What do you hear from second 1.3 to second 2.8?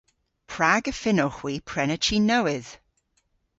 hwi prena chi nowydh?